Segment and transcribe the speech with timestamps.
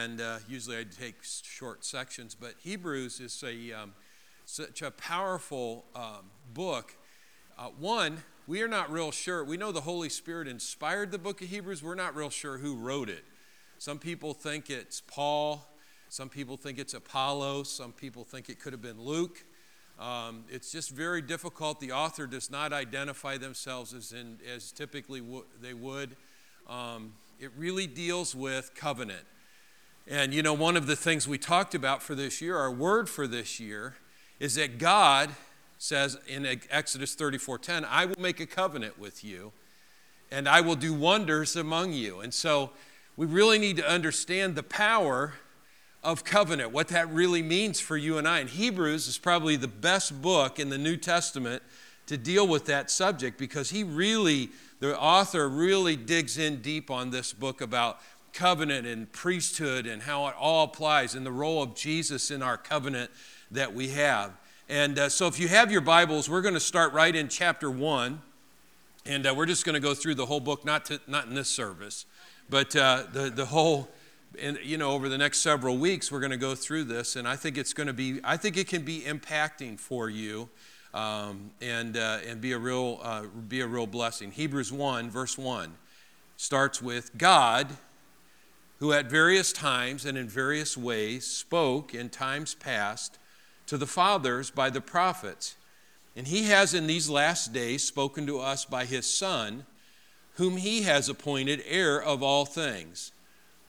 [0.00, 3.92] and uh, usually I take short sections, but Hebrews is a, um,
[4.46, 6.96] such a powerful um, book.
[7.58, 9.44] Uh, one, we are not real sure.
[9.44, 11.82] We know the Holy Spirit inspired the book of Hebrews.
[11.82, 13.24] We're not real sure who wrote it.
[13.76, 15.66] Some people think it's Paul.
[16.08, 17.70] Some people think it's Apollos.
[17.70, 19.44] Some people think it could have been Luke.
[19.98, 21.78] Um, it's just very difficult.
[21.78, 26.16] The author does not identify themselves as, in, as typically w- they would.
[26.68, 29.26] Um, it really deals with covenant.
[30.06, 33.08] And you know, one of the things we talked about for this year, our word
[33.08, 33.96] for this year,
[34.38, 35.30] is that God
[35.78, 39.52] says in Exodus 34:10, I will make a covenant with you,
[40.30, 42.20] and I will do wonders among you.
[42.20, 42.70] And so
[43.16, 45.34] we really need to understand the power
[46.02, 48.40] of covenant, what that really means for you and I.
[48.40, 51.62] And Hebrews is probably the best book in the New Testament
[52.06, 57.10] to deal with that subject because he really, the author really digs in deep on
[57.10, 58.00] this book about
[58.32, 62.56] covenant and priesthood and how it all applies and the role of Jesus in our
[62.56, 63.10] covenant
[63.50, 64.32] that we have.
[64.68, 67.70] And uh, so, if you have your Bibles, we're going to start right in chapter
[67.70, 68.22] 1.
[69.06, 71.34] And uh, we're just going to go through the whole book, not, to, not in
[71.34, 72.04] this service.
[72.50, 73.88] But uh, the, the whole,
[74.40, 77.26] and you know, over the next several weeks, we're going to go through this, and
[77.26, 80.48] I think it's going to be, I think it can be impacting for you,
[80.92, 84.32] um, and uh, and be a real, uh, be a real blessing.
[84.32, 85.74] Hebrews one, verse one,
[86.36, 87.68] starts with God,
[88.80, 93.18] who at various times and in various ways spoke in times past
[93.66, 95.56] to the fathers by the prophets,
[96.16, 99.64] and He has in these last days spoken to us by His Son
[100.40, 103.12] whom he has appointed heir of all things,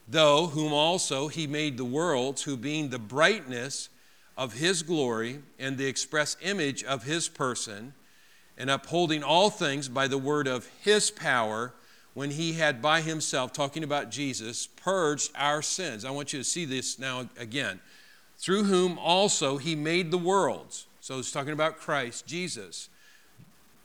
[0.07, 3.89] though whom also he made the worlds, who being the brightness
[4.37, 7.93] of his glory and the express image of his person,
[8.57, 11.73] and upholding all things by the word of his power,
[12.13, 16.03] when he had by himself, talking about Jesus, purged our sins.
[16.03, 17.79] I want you to see this now again.
[18.37, 20.87] Through whom also he made the worlds.
[20.99, 22.89] So he's talking about Christ, Jesus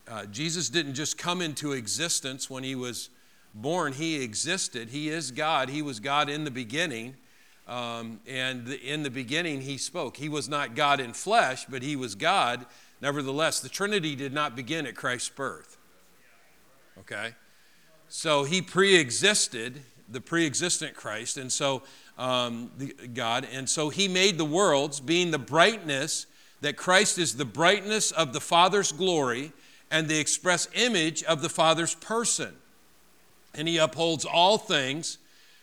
[0.08, 3.10] uh, Jesus didn't just come into existence when he was
[3.54, 4.90] born, he existed.
[4.90, 5.68] He is God.
[5.68, 7.16] He was God in the beginning.
[7.66, 10.16] Um, and in the beginning, he spoke.
[10.16, 12.66] He was not God in flesh, but he was God.
[13.00, 15.76] Nevertheless, the Trinity did not begin at Christ's birth.
[17.00, 17.34] Okay?
[18.08, 21.82] So he pre existed, the pre existent Christ, and so
[22.18, 23.46] um, the, God.
[23.52, 26.26] And so he made the worlds, being the brightness,
[26.60, 29.52] that Christ is the brightness of the Father's glory
[29.90, 32.54] and the express image of the Father's person.
[33.54, 35.18] And he upholds all things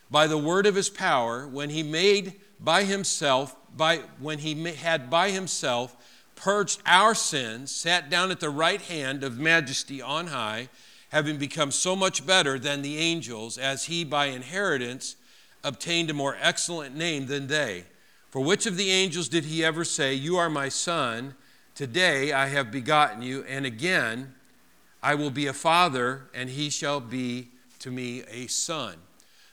[0.09, 5.09] by the word of his power when he made by himself, by, when he had
[5.09, 5.95] by himself
[6.35, 10.69] purged our sins, sat down at the right hand of majesty on high,
[11.13, 15.16] having become so much better than the angels, as he by inheritance
[15.63, 17.84] obtained a more excellent name than they.
[18.31, 21.35] For which of the angels did he ever say, You are my son?
[21.75, 24.34] Today I have begotten you, and again
[25.03, 28.96] I will be a father, and he shall be to me a son.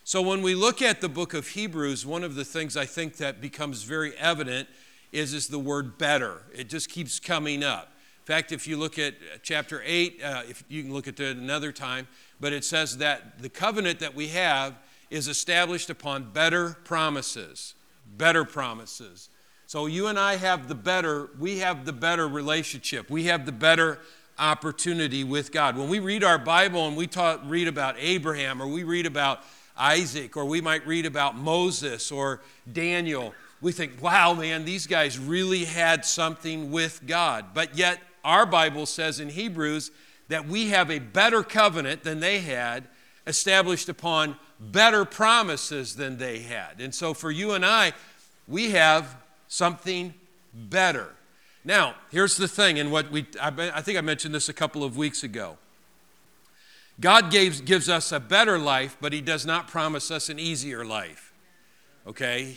[0.02, 3.18] So when we look at the book of Hebrews, one of the things I think
[3.18, 4.66] that becomes very evident
[5.12, 6.40] is, is the word better.
[6.54, 7.92] It just keeps coming up.
[8.30, 11.72] Fact, if you look at chapter 8, uh, if you can look at it another
[11.72, 12.06] time,
[12.38, 14.76] but it says that the covenant that we have
[15.10, 17.74] is established upon better promises.
[18.16, 19.30] Better promises.
[19.66, 23.10] So you and I have the better, we have the better relationship.
[23.10, 23.98] We have the better
[24.38, 25.76] opportunity with God.
[25.76, 29.42] When we read our Bible and we talk, read about Abraham or we read about
[29.76, 32.42] Isaac or we might read about Moses or
[32.72, 37.46] Daniel, we think, wow, man, these guys really had something with God.
[37.54, 39.90] But yet, our Bible says in Hebrews
[40.28, 42.84] that we have a better covenant than they had,
[43.26, 46.80] established upon better promises than they had.
[46.80, 47.92] And so, for you and I,
[48.46, 49.16] we have
[49.48, 50.14] something
[50.54, 51.08] better.
[51.64, 54.96] Now, here's the thing, and what we, I think I mentioned this a couple of
[54.96, 55.58] weeks ago.
[57.00, 60.84] God gives, gives us a better life, but He does not promise us an easier
[60.84, 61.32] life.
[62.06, 62.56] Okay?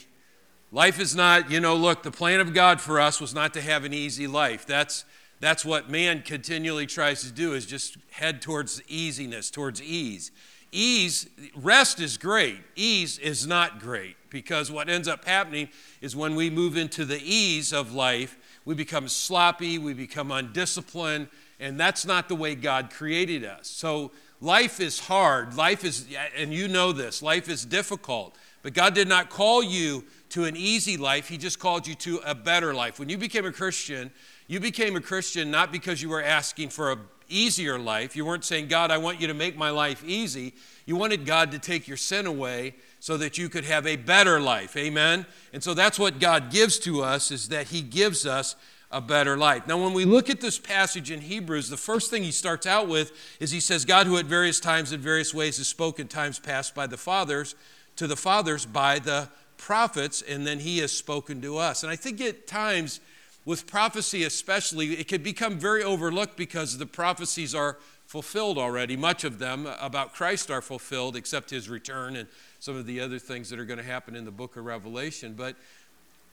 [0.71, 3.61] Life is not, you know, look, the plan of God for us was not to
[3.61, 4.65] have an easy life.
[4.65, 5.05] That's,
[5.43, 10.31] that's what man continually tries to do, is just head towards easiness, towards ease.
[10.71, 12.59] Ease, rest is great.
[12.75, 15.69] Ease is not great because what ends up happening
[16.01, 21.27] is when we move into the ease of life, we become sloppy, we become undisciplined,
[21.59, 23.67] and that's not the way God created us.
[23.67, 24.11] So
[24.41, 25.55] life is hard.
[25.55, 28.35] Life is, and you know this, life is difficult.
[28.63, 32.19] But God did not call you to an easy life, He just called you to
[32.25, 32.97] a better life.
[32.97, 34.09] When you became a Christian,
[34.53, 36.97] you became a Christian not because you were asking for a
[37.27, 38.15] easier life.
[38.15, 40.53] You weren't saying, God, I want you to make my life easy.
[40.85, 44.39] You wanted God to take your sin away so that you could have a better
[44.39, 44.77] life.
[44.77, 45.25] Amen?
[45.53, 48.55] And so that's what God gives to us is that he gives us
[48.91, 49.65] a better life.
[49.65, 52.87] Now, when we look at this passage in Hebrews, the first thing he starts out
[52.87, 56.37] with is he says, God, who at various times in various ways has spoken times
[56.37, 57.55] past by the fathers,
[57.95, 61.81] to the fathers by the prophets, and then he has spoken to us.
[61.81, 62.99] And I think at times,
[63.45, 68.95] with prophecy especially, it can become very overlooked because the prophecies are fulfilled already.
[68.95, 72.27] Much of them about Christ are fulfilled, except his return and
[72.59, 75.33] some of the other things that are going to happen in the book of Revelation.
[75.33, 75.55] But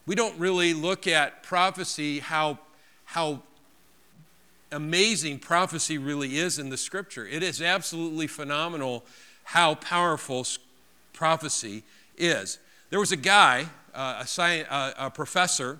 [0.06, 2.58] we don't really look at prophecy, how,
[3.06, 3.42] how
[4.70, 7.26] amazing prophecy really is in the scripture.
[7.26, 9.04] It is absolutely phenomenal
[9.44, 10.46] how powerful
[11.12, 11.82] prophecy
[12.16, 12.58] is.
[12.90, 15.78] There was a guy, uh, a, uh, a professor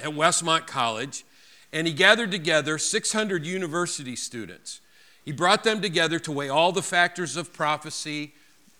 [0.00, 1.24] at Westmont College,
[1.72, 4.80] and he gathered together 600 university students.
[5.24, 8.32] He brought them together to weigh all the factors of prophecy,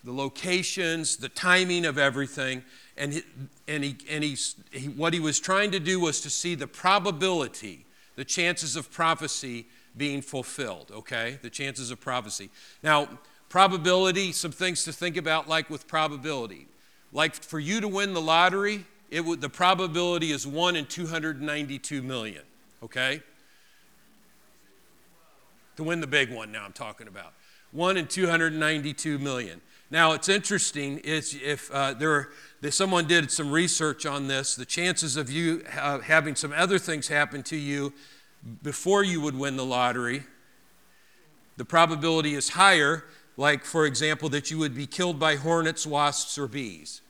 [0.04, 2.62] the locations, the timing of everything,
[2.96, 3.22] and, he,
[3.68, 4.36] and, he, and he,
[4.70, 7.84] he, what he was trying to do was to see the probability,
[8.14, 9.66] the chances of prophecy
[9.96, 11.38] being fulfilled, okay?
[11.42, 12.50] The chances of prophecy.
[12.82, 13.08] Now,
[13.48, 16.66] probability, some things to think about, like with probability.
[17.12, 22.02] Like for you to win the lottery, it would, the probability is 1 in 292
[22.02, 22.42] million,
[22.82, 23.22] okay?
[25.76, 27.32] To win the big one, now I'm talking about.
[27.72, 29.60] 1 in 292 million.
[29.90, 32.30] Now, it's interesting is if uh, there,
[32.70, 37.06] someone did some research on this, the chances of you uh, having some other things
[37.06, 37.92] happen to you
[38.62, 40.24] before you would win the lottery,
[41.56, 43.04] the probability is higher,
[43.36, 47.00] like, for example, that you would be killed by hornets, wasps, or bees.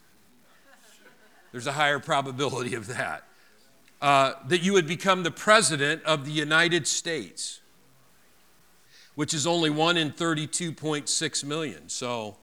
[1.56, 3.24] There's a higher probability of that.
[4.02, 7.60] Uh, that you would become the president of the United States,
[9.14, 11.88] which is only 1 in 32.6 million.
[11.88, 12.36] So,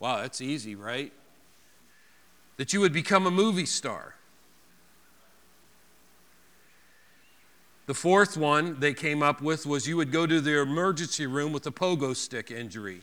[0.00, 1.12] Wow, that's easy, right?
[2.56, 4.16] That you would become a movie star.
[7.86, 11.52] The fourth one they came up with was you would go to the emergency room
[11.52, 13.02] with a pogo stick injury.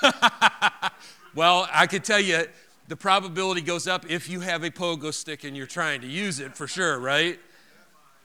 [1.34, 2.44] well, I could tell you
[2.88, 6.40] the probability goes up if you have a pogo stick and you're trying to use
[6.40, 7.38] it for sure, right?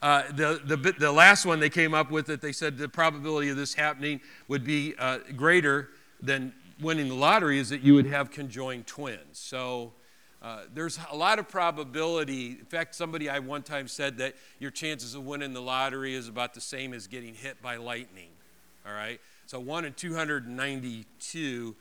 [0.02, 3.50] Uh, the, the, the last one they came up with that they said the probability
[3.50, 5.90] of this happening would be uh, greater
[6.22, 9.40] than winning the lottery is that you would have conjoined twins.
[9.40, 9.94] So
[10.42, 12.52] uh, there's a lot of probability.
[12.52, 16.28] In fact, somebody I one time said that your chances of winning the lottery is
[16.28, 18.30] about the same as getting hit by lightning.
[18.86, 19.20] All right?
[19.48, 21.76] So 1 in 292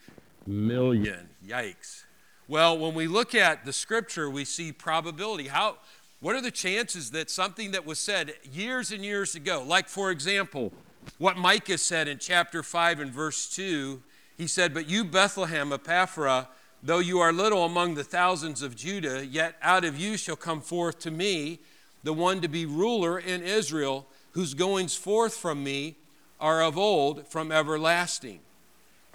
[0.46, 1.28] million.
[1.46, 2.04] Yikes.
[2.48, 5.48] Well, when we look at the scripture, we see probability.
[5.48, 5.78] How,
[6.20, 10.10] what are the chances that something that was said years and years ago, like for
[10.10, 10.72] example,
[11.18, 14.02] what Micah said in chapter 5 and verse 2,
[14.36, 16.48] he said, But you, Bethlehem Ephrathah,
[16.82, 20.60] though you are little among the thousands of Judah, yet out of you shall come
[20.60, 21.60] forth to me
[22.04, 25.96] the one to be ruler in Israel, whose goings forth from me
[26.38, 28.40] are of old, from everlasting.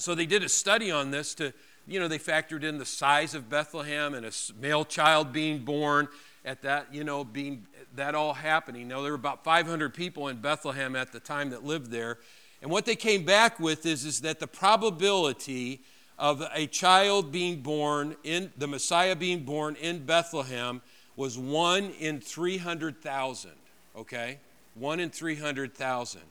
[0.02, 1.54] So they did a study on this to,
[1.88, 6.08] you know, they factored in the size of Bethlehem and a male child being born
[6.44, 8.88] at that, you know, being that all happening.
[8.88, 12.18] Now, there were about 500 people in Bethlehem at the time that lived there.
[12.64, 15.82] And what they came back with is, is that the probability
[16.18, 20.82] of a child being born in the Messiah being born in Bethlehem
[21.16, 23.52] was one in 300,000.
[23.96, 24.40] Okay?
[24.74, 26.22] One in 300,000.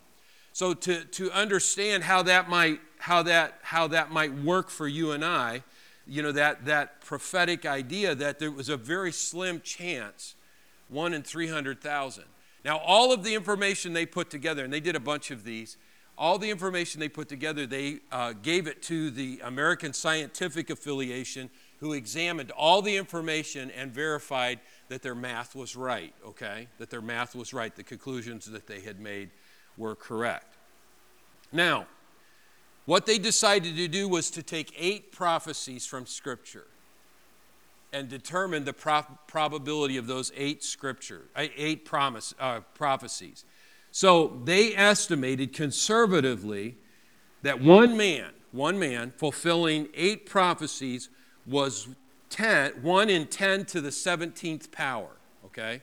[0.52, 5.12] So to, to understand how that might how that how that might work for you
[5.12, 5.62] and I,
[6.11, 10.35] you know, that, that prophetic idea that there was a very slim chance,
[10.88, 12.25] one in 300,000.
[12.64, 15.76] Now, all of the information they put together, and they did a bunch of these,
[16.19, 21.49] all the information they put together, they uh, gave it to the American Scientific Affiliation,
[21.78, 26.66] who examined all the information and verified that their math was right, okay?
[26.78, 27.75] That their math was right.
[27.75, 29.30] The conclusions that they had made
[29.78, 30.57] were correct.
[31.52, 31.87] Now,
[32.87, 36.66] what they decided to do was to take eight prophecies from Scripture
[37.92, 43.44] and determine the pro- probability of those eight scripture, eight promise, uh, prophecies.
[43.90, 46.76] So they estimated conservatively
[47.42, 51.08] that one man, one man fulfilling eight prophecies
[51.46, 51.88] was
[52.28, 55.82] 10, 1 in 10 to the 17th power, okay?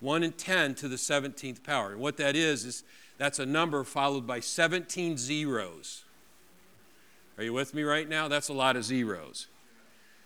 [0.00, 1.92] 1 in 10 to the 17th power.
[1.92, 2.84] And what that is, is
[3.16, 6.04] that's a number followed by 17 zeros.
[7.40, 8.28] Are you with me right now?
[8.28, 9.46] That's a lot of zeros.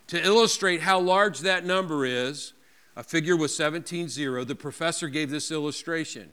[0.09, 2.55] To illustrate how large that number is,
[2.97, 6.33] a figure with 17 zero, the professor gave this illustration.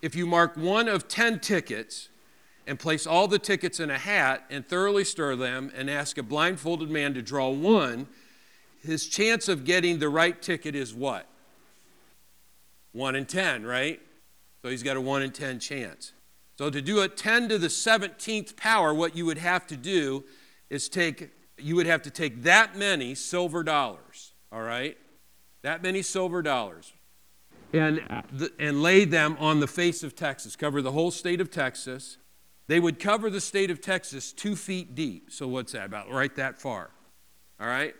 [0.00, 2.08] if you mark one of 10 tickets
[2.68, 6.22] and place all the tickets in a hat and thoroughly stir them and ask a
[6.22, 8.06] blindfolded man to draw one,
[8.80, 11.26] his chance of getting the right ticket is what?
[12.92, 14.00] 1 in 10, right?
[14.62, 16.12] So he's got a 1 in 10 chance.
[16.58, 20.24] So to do a 10 to the 17th power, what you would have to do
[20.70, 24.96] is take, you would have to take that many silver dollars, all right?
[25.62, 26.92] That many silver dollars.
[27.72, 31.50] And, uh, and lay them on the face of Texas, cover the whole state of
[31.50, 32.18] Texas.
[32.68, 35.30] They would cover the state of Texas two feet deep.
[35.30, 36.10] So what's that about?
[36.10, 36.90] Right that far.
[37.58, 37.94] All right?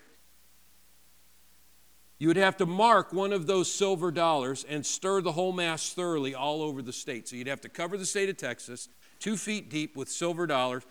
[2.23, 5.93] You would have to mark one of those silver dollars and stir the whole mass
[5.93, 7.27] thoroughly all over the state.
[7.27, 8.89] So you'd have to cover the state of Texas
[9.19, 10.85] two feet deep with silver dollars.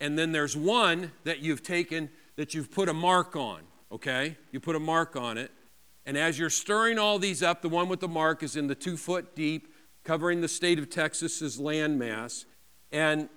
[0.00, 4.38] And then there's one that you've taken that you've put a mark on, okay?
[4.50, 5.50] You put a mark on it.
[6.06, 8.74] And as you're stirring all these up, the one with the mark is in the
[8.74, 12.46] two foot deep, covering the state of Texas's land mass.
[12.90, 13.28] And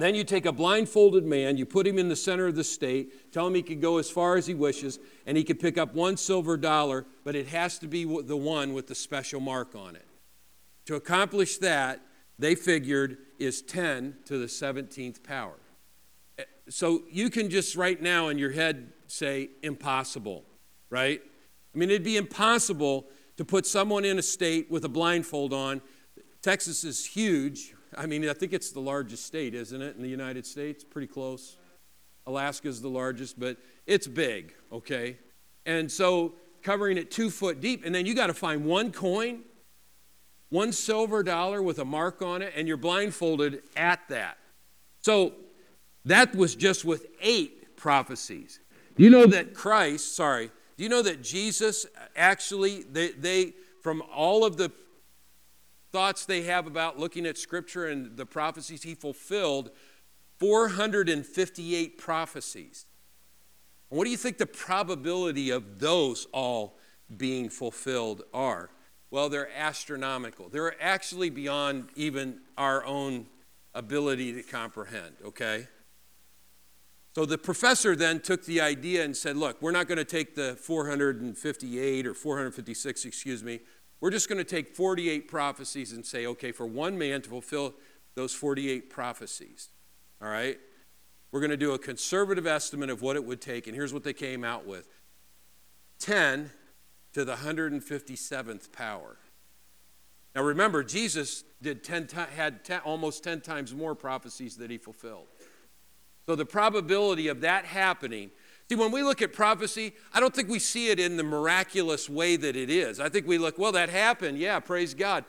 [0.00, 3.30] then you take a blindfolded man, you put him in the center of the state,
[3.30, 5.94] tell him he can go as far as he wishes, and he can pick up
[5.94, 9.94] one silver dollar, but it has to be the one with the special mark on
[9.94, 10.06] it.
[10.86, 12.00] To accomplish that,
[12.38, 15.58] they figured is 10 to the 17th power.
[16.38, 20.44] Eh, so you can just right now in your head say impossible,
[20.88, 21.20] right?
[21.74, 23.06] I mean, it'd be impossible
[23.36, 25.82] to put someone in a state with a blindfold on.
[26.40, 30.08] Texas is huge, I mean, I think it's the largest state, isn't it, in the
[30.08, 30.84] United States?
[30.84, 31.56] Pretty close.
[32.26, 33.56] Alaska is the largest, but
[33.86, 35.18] it's big, okay?
[35.66, 39.42] And so covering it two foot deep, and then you got to find one coin,
[40.48, 44.38] one silver dollar with a mark on it, and you're blindfolded at that.
[45.00, 45.34] So
[46.04, 48.60] that was just with eight prophecies.
[48.96, 53.54] Do you know that Christ, sorry, do you know that Jesus uh, actually, they, they
[53.82, 54.70] from all of the
[55.92, 59.70] thoughts they have about looking at Scripture and the prophecies, he fulfilled
[60.40, 62.86] 458 prophecies.
[63.90, 66.78] what do you think the probability of those all
[67.16, 68.70] being fulfilled are?
[69.10, 70.48] Well, they're astronomical.
[70.48, 73.26] They're actually beyond even our own
[73.74, 75.68] ability to comprehend, okay?
[77.14, 80.34] So the professor then took the idea and said, look, we're not going to take
[80.34, 83.60] the 458 or 456, excuse me.
[84.02, 87.72] We're just going to take 48 prophecies and say, okay, for one man to fulfill
[88.16, 89.68] those 48 prophecies,
[90.20, 90.58] all right,
[91.30, 93.68] we're going to do a conservative estimate of what it would take.
[93.68, 94.88] And here's what they came out with
[96.00, 96.50] 10
[97.12, 99.18] to the 157th power.
[100.34, 105.28] Now remember, Jesus did 10 had 10, almost 10 times more prophecies that he fulfilled.
[106.26, 108.32] So the probability of that happening
[108.68, 112.08] See, when we look at prophecy, I don't think we see it in the miraculous
[112.08, 113.00] way that it is.
[113.00, 114.38] I think we look, well, that happened.
[114.38, 115.24] Yeah, praise God.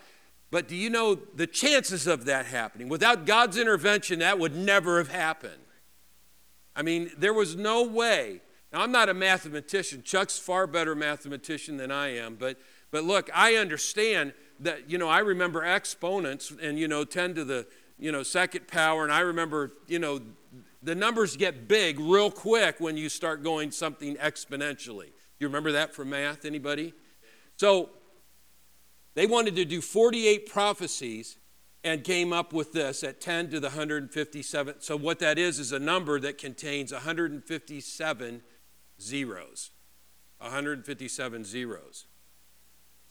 [0.52, 2.88] But do you know the chances of that happening?
[2.88, 5.64] Without God's intervention, that would never have happened.
[6.76, 8.42] I mean, there was no way.
[8.72, 10.04] Now, I'm not a mathematician.
[10.04, 12.36] Chuck's far better mathematician than I am.
[12.36, 12.58] But,
[12.92, 17.44] but look, I understand that, you know, I remember exponents and, you know, 10 to
[17.44, 17.68] the,
[18.00, 19.04] you know, second power.
[19.04, 20.22] And I remember, you know,
[20.84, 25.12] the numbers get big real quick when you start going something exponentially.
[25.40, 26.94] You remember that from math, anybody?
[27.56, 27.90] So
[29.16, 31.38] they wanted to do 48 prophecies
[31.84, 34.76] and came up with this at 10 to the 157.
[34.80, 38.42] So what that is is a number that contains 157
[39.00, 39.72] zeros.
[40.40, 42.08] 157 zeros.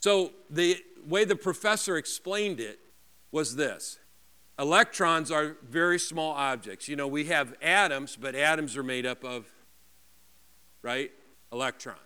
[0.00, 2.80] So the way the professor explained it
[3.30, 3.98] was this
[4.62, 6.86] Electrons are very small objects.
[6.86, 9.48] You know, we have atoms, but atoms are made up of,
[10.82, 11.10] right?
[11.52, 11.98] Electrons.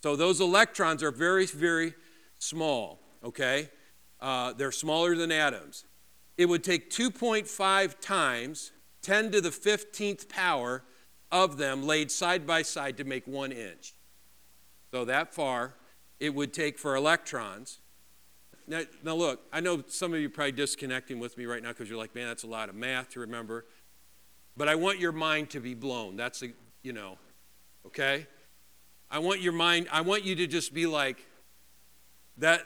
[0.00, 1.94] So those electrons are very, very
[2.38, 3.70] small, okay?
[4.20, 5.84] Uh, they're smaller than atoms.
[6.38, 8.70] It would take 2.5 times
[9.02, 10.84] 10 to the 15th power
[11.32, 13.94] of them laid side by side to make one inch.
[14.92, 15.74] So that far
[16.20, 17.80] it would take for electrons
[18.70, 21.88] now, now, look, I know some of you probably disconnecting with me right now because
[21.88, 23.66] you're like, man, that's a lot of math to remember.
[24.56, 26.16] But I want your mind to be blown.
[26.16, 26.50] That's a,
[26.84, 27.18] you know,
[27.84, 28.28] okay?
[29.10, 31.26] I want your mind, I want you to just be like,
[32.36, 32.62] that,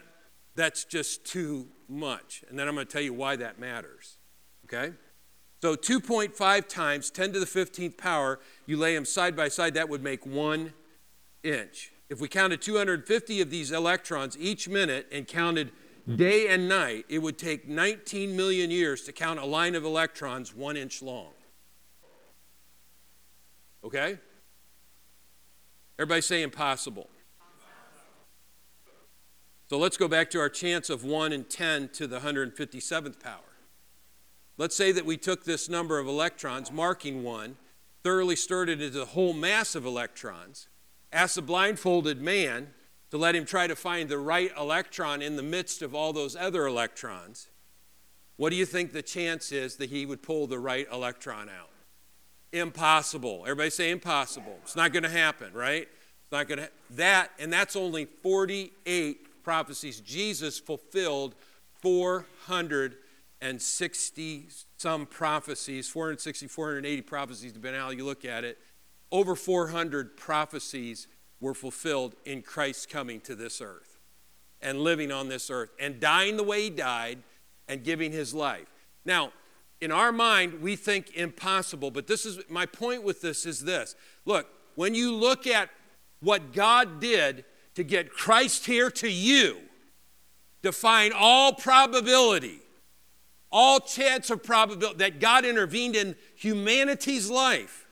[0.53, 2.43] that's just too much.
[2.49, 4.17] And then I'm going to tell you why that matters,
[4.65, 4.93] okay?
[5.63, 9.89] So 2.5 times 10 to the 15th power, you lay them side by side, that
[9.89, 10.73] would make one
[11.43, 11.91] inch.
[12.11, 15.71] If we counted 250 of these electrons each minute and counted
[16.07, 16.17] Mm.
[16.17, 20.53] day and night, it would take 19 million years to count a line of electrons
[20.53, 21.33] one inch long.
[23.83, 24.19] Okay?
[25.97, 27.09] Everybody say impossible.
[29.67, 33.39] So let's go back to our chance of 1 in 10 to the 157th power.
[34.57, 37.57] Let's say that we took this number of electrons, marking 1,
[38.03, 40.67] thoroughly stirred it into the whole mass of electrons,
[41.11, 42.73] asked a blindfolded man
[43.15, 46.35] to let him try to find the right electron in the midst of all those
[46.35, 47.47] other electrons.
[48.35, 51.69] What do you think the chance is that he would pull the right electron out?
[52.51, 53.43] Impossible.
[53.43, 54.59] Everybody say impossible.
[54.63, 55.83] It's not going to happen, right?
[55.83, 60.01] It's not going to that and that's only 48 prophecies.
[60.01, 61.35] Jesus fulfilled
[61.81, 68.57] 460 some prophecies, 460, 480 prophecies, depending on how you look at it.
[69.09, 71.07] Over 400 prophecies
[71.39, 73.99] were fulfilled in Christ's coming to this earth
[74.61, 77.19] and living on this earth and dying the way he died
[77.67, 78.67] and giving his life.
[79.05, 79.31] Now,
[79.81, 83.95] in our mind, we think impossible, but this is my point with this is this.
[84.25, 85.69] Look, when you look at
[86.21, 89.57] what God did to get Christ here to you,
[90.61, 92.61] define all probability,
[93.51, 97.84] all chance of probability that God intervened in humanity's life,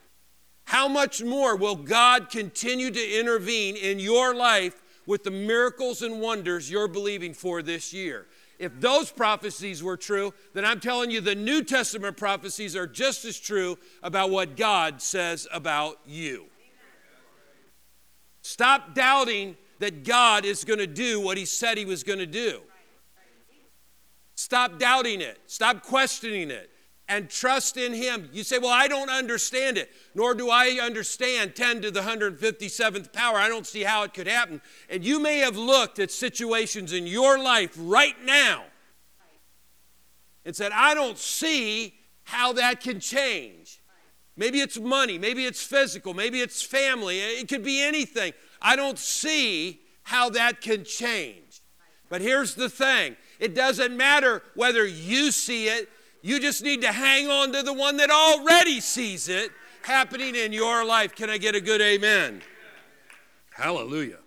[0.66, 6.22] how much more will God continue to intervene in your life with the miracles and
[6.22, 8.28] wonders you're believing for this year?
[8.60, 13.26] If those prophecies were true, then I'm telling you the New Testament prophecies are just
[13.26, 16.46] as true about what God says about you.
[18.42, 22.26] Stop doubting that God is going to do what He said He was going to
[22.26, 22.62] do.
[24.36, 25.40] Stop doubting it.
[25.48, 26.70] Stop questioning it
[27.08, 28.30] and trust in Him.
[28.32, 33.12] You say, Well, I don't understand it, nor do I understand 10 to the 157th
[33.14, 33.38] power.
[33.38, 34.62] I don't see how it could happen.
[34.90, 38.64] And you may have looked at situations in your life right now
[40.46, 41.94] and said, I don't see
[42.24, 43.80] how that can change.
[44.36, 48.34] Maybe it's money, maybe it's physical, maybe it's family, it could be anything.
[48.62, 51.62] I don't see how that can change.
[52.10, 55.90] But here's the thing it doesn't matter whether you see it
[56.24, 59.52] you just need to hang on to the one that already sees it
[59.84, 61.14] happening in your life.
[61.14, 62.42] Can I get a good amen?
[63.52, 64.20] Hallelujah.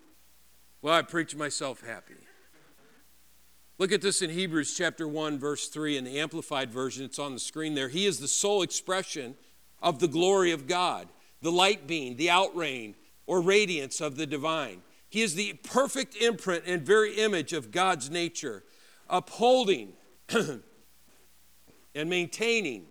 [0.83, 2.13] Well, I preach myself happy.
[3.79, 7.03] Look at this in Hebrews chapter 1, verse 3 in the Amplified Version.
[7.03, 7.89] It's on the screen there.
[7.89, 9.35] He is the sole expression
[9.81, 11.07] of the glory of God,
[11.41, 12.93] the light beam, the out-raying,
[13.25, 14.83] or radiance of the divine.
[15.09, 18.63] He is the perfect imprint and very image of God's nature,
[19.09, 19.93] upholding
[21.97, 22.85] and maintaining.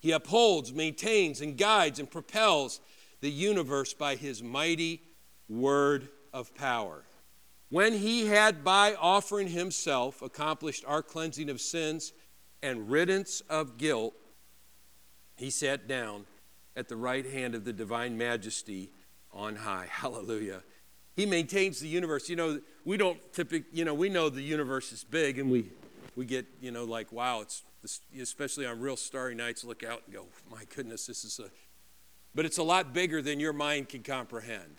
[0.00, 2.80] He upholds, maintains, and guides and propels
[3.20, 5.02] the universe by his mighty
[5.48, 7.04] word of power.
[7.68, 12.12] When he had, by offering himself, accomplished our cleansing of sins
[12.62, 14.14] and riddance of guilt,
[15.36, 16.24] he sat down
[16.74, 18.90] at the right hand of the divine majesty
[19.32, 19.86] on high.
[19.90, 20.62] Hallelujah.
[21.14, 22.30] He maintains the universe.
[22.30, 25.70] You know, we don't typically, you know, we know the universe is big and we
[26.20, 27.62] we get, you know, like, wow, it's
[28.20, 31.50] especially on real starry nights, look out and go, my goodness, this is a,
[32.34, 34.76] but it's a lot bigger than your mind can comprehend.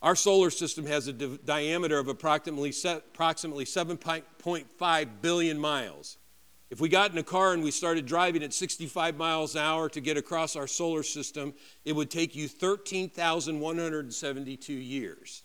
[0.00, 6.18] Our solar system has a di- diameter of approximately, se- approximately 7.5 billion miles.
[6.70, 9.88] If we got in a car and we started driving at 65 miles an hour
[9.88, 15.42] to get across our solar system, it would take you 13,172 years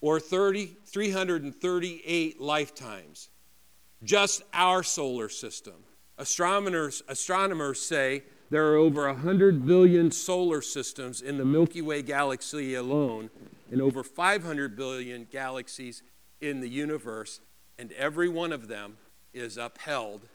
[0.00, 3.28] or 30, 338 lifetimes.
[4.02, 5.74] Just our solar system.
[6.18, 12.74] Astronomers, astronomers say there are over 100 billion solar systems in the Milky Way galaxy
[12.74, 13.30] alone,
[13.70, 16.02] and over 500 billion galaxies
[16.40, 17.40] in the universe,
[17.78, 18.98] and every one of them
[19.34, 20.28] is upheld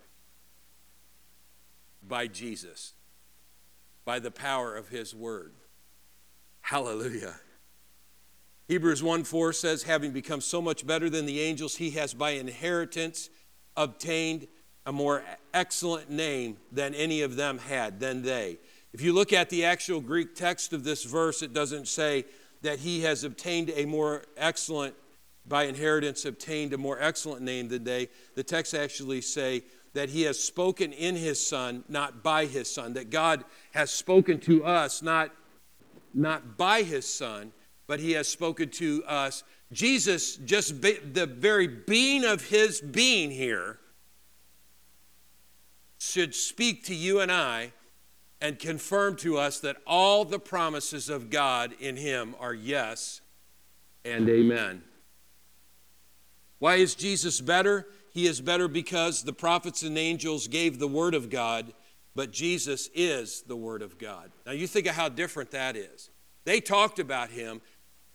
[2.05, 2.93] by Jesus,
[4.03, 5.53] by the power of His Word.
[6.61, 7.35] Hallelujah.
[8.71, 12.31] Hebrews 1 4 says, having become so much better than the angels, he has by
[12.31, 13.29] inheritance
[13.75, 14.47] obtained
[14.85, 18.59] a more excellent name than any of them had, than they.
[18.93, 22.23] If you look at the actual Greek text of this verse, it doesn't say
[22.61, 24.95] that he has obtained a more excellent,
[25.45, 28.07] by inheritance, obtained a more excellent name than they.
[28.35, 29.63] The text actually say
[29.95, 32.93] that he has spoken in his son, not by his son.
[32.93, 35.29] That God has spoken to us, not,
[36.13, 37.51] not by his son,
[37.91, 39.43] but he has spoken to us.
[39.73, 43.79] Jesus, just be, the very being of his being here,
[45.99, 47.73] should speak to you and I
[48.39, 53.19] and confirm to us that all the promises of God in him are yes
[54.05, 54.83] and amen.
[56.59, 57.87] Why is Jesus better?
[58.13, 61.73] He is better because the prophets and angels gave the word of God,
[62.15, 64.31] but Jesus is the word of God.
[64.45, 66.09] Now you think of how different that is.
[66.43, 67.61] They talked about him,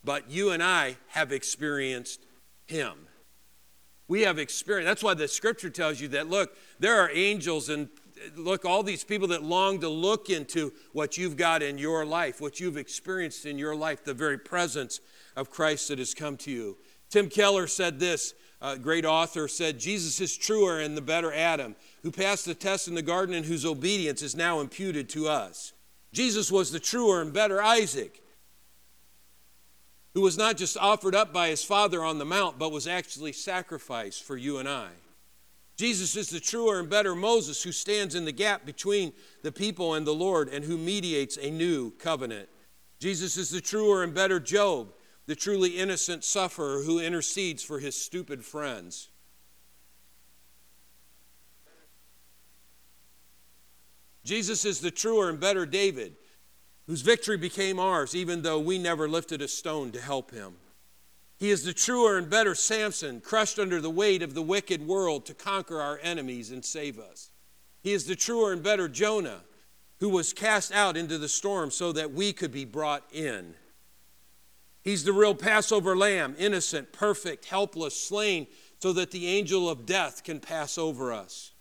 [0.06, 2.24] but you and I have experienced
[2.64, 2.94] him.
[4.08, 4.86] We have experienced.
[4.86, 7.88] That's why the scripture tells you that look, there are angels and
[8.36, 12.40] look, all these people that long to look into what you've got in your life,
[12.40, 15.00] what you've experienced in your life, the very presence
[15.34, 16.78] of Christ that has come to you.
[17.10, 21.76] Tim Keller said this, a great author said, Jesus is truer and the better Adam,
[22.02, 25.72] who passed the test in the garden and whose obedience is now imputed to us.
[26.12, 28.22] Jesus was the truer and better Isaac,
[30.16, 33.34] who was not just offered up by his father on the mount, but was actually
[33.34, 34.88] sacrificed for you and I.
[35.76, 39.92] Jesus is the truer and better Moses who stands in the gap between the people
[39.92, 42.48] and the Lord and who mediates a new covenant.
[42.98, 44.94] Jesus is the truer and better Job,
[45.26, 49.10] the truly innocent sufferer who intercedes for his stupid friends.
[54.24, 56.16] Jesus is the truer and better David,
[56.86, 60.54] whose victory became ours, even though we never lifted a stone to help him.
[61.38, 65.26] He is the truer and better Samson, crushed under the weight of the wicked world
[65.26, 67.30] to conquer our enemies and save us.
[67.82, 69.42] He is the truer and better Jonah,
[70.00, 73.54] who was cast out into the storm so that we could be brought in.
[74.82, 78.46] He's the real Passover lamb, innocent, perfect, helpless, slain
[78.78, 81.52] so that the angel of death can pass over us.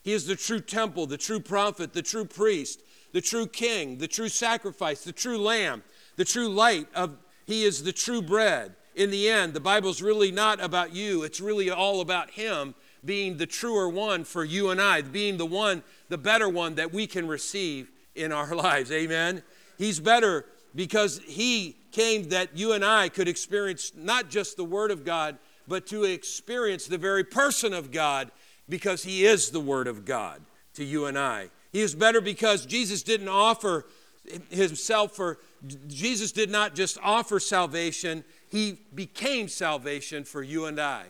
[0.00, 2.82] He is the true temple, the true prophet, the true priest,
[3.12, 5.82] the true king, the true sacrifice, the true lamb,
[6.16, 10.30] the true light of he is the true bread in the end, the Bible's really
[10.30, 14.80] not about you, it's really all about Him being the truer one for you and
[14.80, 18.92] I, being the one, the better one that we can receive in our lives.
[18.92, 19.42] Amen.
[19.78, 20.44] He's better
[20.74, 25.38] because He came that you and I could experience not just the Word of God,
[25.66, 28.30] but to experience the very person of God
[28.68, 30.42] because He is the Word of God
[30.74, 31.50] to you and I.
[31.72, 33.86] He is better because Jesus didn't offer
[34.50, 35.38] Himself for,
[35.88, 41.06] Jesus did not just offer salvation, he became salvation for you and I.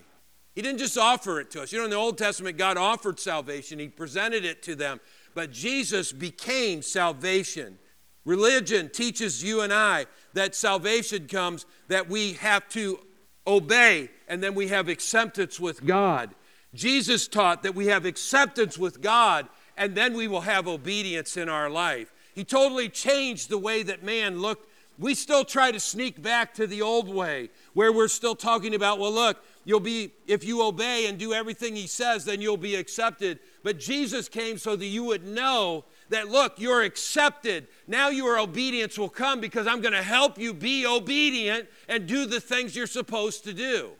[0.54, 1.72] He didn't just offer it to us.
[1.72, 5.00] You know, in the Old Testament, God offered salvation, He presented it to them.
[5.34, 7.78] But Jesus became salvation.
[8.24, 13.00] Religion teaches you and I that salvation comes that we have to
[13.44, 16.32] obey and then we have acceptance with God.
[16.74, 19.48] Jesus taught that we have acceptance with God
[19.82, 22.12] and then we will have obedience in our life.
[22.36, 24.68] He totally changed the way that man looked
[24.98, 29.00] we still try to sneak back to the old way where we're still talking about,
[29.00, 32.76] well, look, you'll be, if you obey and do everything he says, then you'll be
[32.76, 33.40] accepted.
[33.64, 37.66] But Jesus came so that you would know that, look, you're accepted.
[37.88, 42.26] Now your obedience will come because I'm going to help you be obedient and do
[42.26, 43.92] the things you're supposed to do.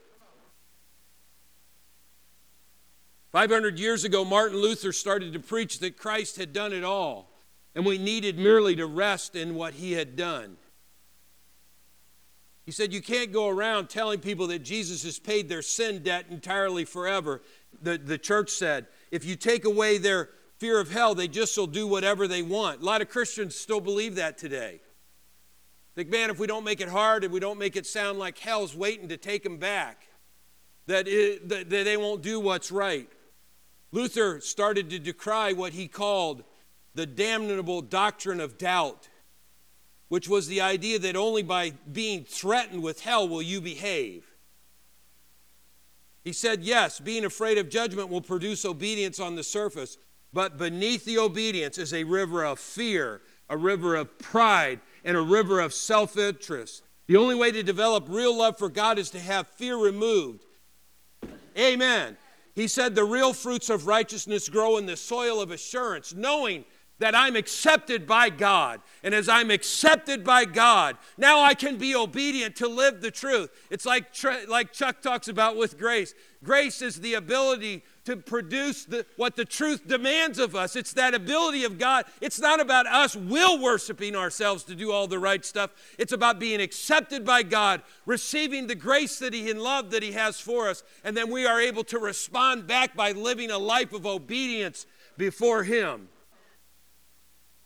[3.33, 7.31] 500 years ago, Martin Luther started to preach that Christ had done it all,
[7.75, 10.59] and we needed merely to rest in what he had done.
[12.65, 16.27] He said, You can't go around telling people that Jesus has paid their sin debt
[16.31, 17.43] entirely forever.
[17.81, 21.67] The, the church said, If you take away their fear of hell, they just will
[21.67, 22.83] do whatever they want.
[22.83, 24.81] A lot of Christians still believe that today.
[25.95, 28.39] Think, man, if we don't make it hard and we don't make it sound like
[28.39, 30.07] hell's waiting to take them back,
[30.87, 33.09] that, it, that they won't do what's right.
[33.93, 36.43] Luther started to decry what he called
[36.95, 39.09] the damnable doctrine of doubt
[40.13, 44.27] which was the idea that only by being threatened with hell will you behave.
[46.23, 49.97] He said, yes, being afraid of judgment will produce obedience on the surface,
[50.31, 55.23] but beneath the obedience is a river of fear, a river of pride, and a
[55.23, 56.83] river of self interest.
[57.07, 60.45] The only way to develop real love for God is to have fear removed.
[61.57, 62.19] Amen.
[62.55, 66.65] He said, The real fruits of righteousness grow in the soil of assurance, knowing
[66.99, 68.81] that I'm accepted by God.
[69.03, 73.51] And as I'm accepted by God, now I can be obedient to live the truth.
[73.71, 74.07] It's like,
[74.49, 76.15] like Chuck talks about with grace.
[76.45, 80.75] Grace is the ability to produce the, what the truth demands of us.
[80.75, 82.05] It's that ability of God.
[82.21, 85.71] It's not about us will worshiping ourselves to do all the right stuff.
[85.99, 90.13] It's about being accepted by God, receiving the grace that He and love that He
[90.13, 93.93] has for us, and then we are able to respond back by living a life
[93.93, 94.87] of obedience
[95.17, 96.09] before Him.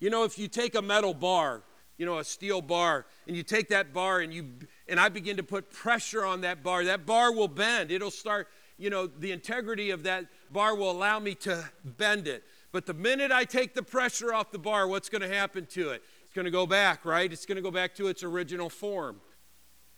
[0.01, 1.63] You know, if you take a metal bar,
[1.97, 4.47] you know, a steel bar, and you take that bar and you
[4.89, 7.91] and I begin to put pressure on that bar, that bar will bend.
[7.91, 12.45] It'll start, you know, the integrity of that bar will allow me to bend it.
[12.73, 15.91] But the minute I take the pressure off the bar, what's going to happen to
[15.91, 16.03] it?
[16.25, 17.33] It's going to go back, right?
[17.33, 19.21] It's going to go back to its original form.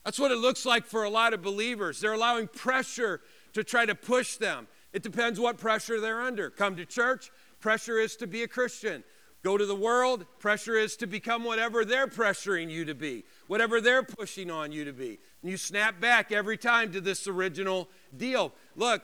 [0.04, 2.00] That's what it looks like for a lot of believers.
[2.00, 3.20] They're allowing pressure
[3.52, 4.68] to try to push them.
[4.92, 6.50] It depends what pressure they're under.
[6.50, 9.02] Come to church, pressure is to be a Christian.
[9.48, 13.80] Go to the world, pressure is to become whatever they're pressuring you to be, whatever
[13.80, 15.18] they're pushing on you to be.
[15.40, 18.52] And you snap back every time to this original deal.
[18.76, 19.02] Look,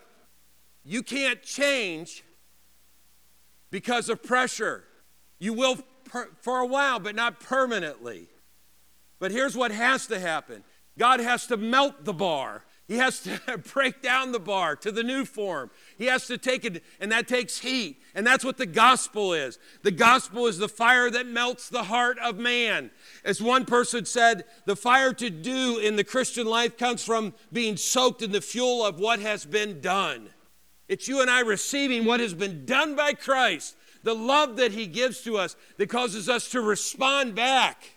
[0.85, 2.25] you can't change
[3.71, 4.85] because of pressure.
[5.39, 8.29] You will per- for a while, but not permanently.
[9.19, 10.63] But here's what has to happen
[10.99, 12.65] God has to melt the bar.
[12.87, 15.71] He has to break down the bar to the new form.
[15.97, 18.03] He has to take it, and that takes heat.
[18.15, 19.59] And that's what the gospel is.
[19.83, 22.91] The gospel is the fire that melts the heart of man.
[23.25, 27.77] As one person said, the fire to do in the Christian life comes from being
[27.77, 30.29] soaked in the fuel of what has been done.
[30.87, 34.87] It's you and I receiving what has been done by Christ, the love that He
[34.87, 37.94] gives to us that causes us to respond back.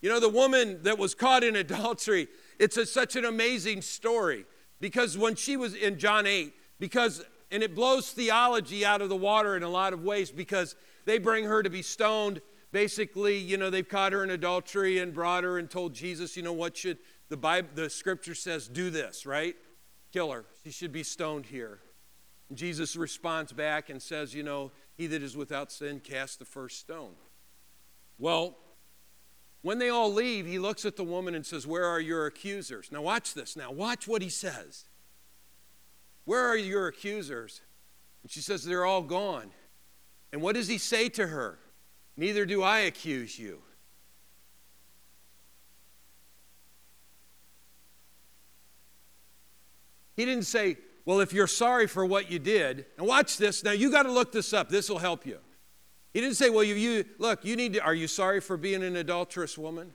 [0.00, 4.44] You know, the woman that was caught in adultery, it's a, such an amazing story
[4.80, 9.16] because when she was in John 8, because, and it blows theology out of the
[9.16, 12.40] water in a lot of ways because they bring her to be stoned.
[12.70, 16.42] Basically, you know, they've caught her in adultery and brought her and told Jesus, you
[16.42, 19.56] know, what should the Bible, the scripture says, do this, right?
[20.12, 20.44] Kill her.
[20.64, 21.80] She should be stoned here.
[22.48, 26.44] And Jesus responds back and says, you know, he that is without sin cast the
[26.44, 27.14] first stone.
[28.18, 28.56] Well,
[29.62, 32.90] when they all leave, he looks at the woman and says, Where are your accusers?
[32.92, 33.56] Now, watch this.
[33.56, 34.84] Now, watch what he says.
[36.24, 37.60] Where are your accusers?
[38.22, 39.50] And she says, They're all gone.
[40.32, 41.58] And what does he say to her?
[42.16, 43.62] Neither do I accuse you.
[50.16, 53.64] He didn't say, Well, if you're sorry for what you did, and watch this.
[53.64, 54.68] Now, you got to look this up.
[54.68, 55.38] This will help you.
[56.12, 58.82] He didn't say, Well, you, you look, you need to, are you sorry for being
[58.82, 59.92] an adulterous woman?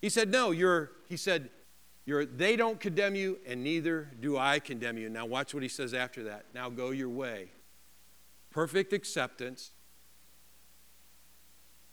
[0.00, 1.50] He said, No, you're, he said,
[2.06, 5.08] you're, they don't condemn you, and neither do I condemn you.
[5.08, 6.46] Now, watch what he says after that.
[6.54, 7.50] Now go your way.
[8.50, 9.72] Perfect acceptance,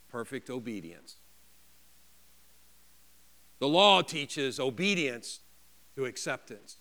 [0.08, 1.16] perfect obedience.
[3.58, 5.40] The law teaches obedience
[5.96, 6.78] to acceptance.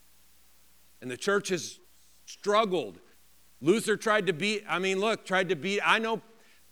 [1.02, 1.80] And the church has
[2.26, 3.00] struggled
[3.64, 6.22] Luther tried to beat, I mean, look, tried to beat, I know,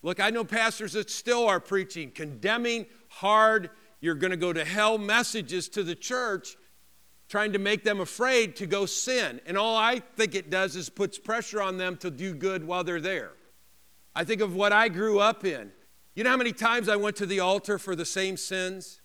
[0.01, 3.69] look, I know pastors that still are preaching condemning hard,
[4.01, 6.57] you're going to go to hell messages to the church,
[7.29, 9.39] trying to make them afraid to go sin.
[9.45, 12.83] And all I think it does is puts pressure on them to do good while
[12.83, 13.31] they're there.
[14.13, 15.71] I think of what I grew up in.
[16.13, 18.99] You know how many times I went to the altar for the same sins?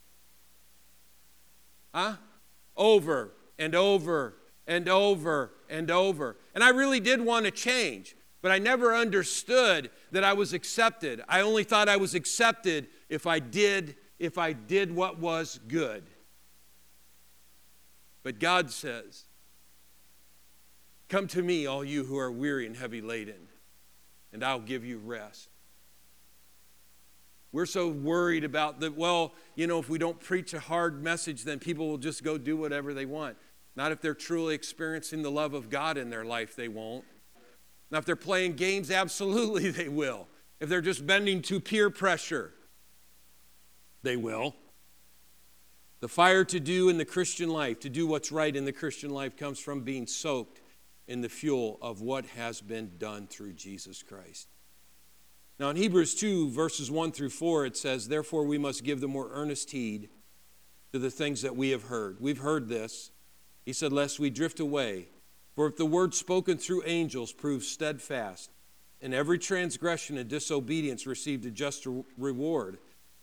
[1.95, 2.15] Huh?
[2.75, 4.35] Over and over
[4.67, 6.37] and over and over.
[6.53, 11.21] And I really did want to change, but I never understood that I was accepted.
[11.27, 16.03] I only thought I was accepted if I did if I did what was good.
[18.23, 19.25] But God says,
[21.09, 23.47] Come to me, all you who are weary and heavy laden,
[24.33, 25.49] and I'll give you rest.
[27.53, 31.45] We're so worried about that, well, you know, if we don't preach a hard message,
[31.45, 33.37] then people will just go do whatever they want.
[33.77, 37.05] Not if they're truly experiencing the love of God in their life, they won't.
[37.91, 40.27] Now, if they're playing games, absolutely they will.
[40.59, 42.51] If they're just bending to peer pressure,
[44.01, 44.55] they will.
[45.99, 49.11] The fire to do in the Christian life, to do what's right in the Christian
[49.11, 50.59] life, comes from being soaked
[51.07, 54.47] in the fuel of what has been done through Jesus Christ.
[55.59, 59.07] Now, in Hebrews 2, verses 1 through 4, it says, Therefore, we must give the
[59.07, 60.09] more earnest heed
[60.93, 62.17] to the things that we have heard.
[62.19, 63.11] We've heard this
[63.67, 65.09] he said, Lest we drift away.
[65.53, 68.49] For if the word spoken through angels proves steadfast,
[69.01, 71.85] and every transgression and disobedience received a just
[72.17, 72.77] reward,